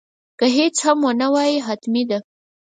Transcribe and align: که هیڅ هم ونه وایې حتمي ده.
که 0.39 0.45
هیڅ 0.57 0.75
هم 0.85 0.99
ونه 1.07 1.27
وایې 1.33 1.65
حتمي 1.67 2.03
ده. 2.09 2.19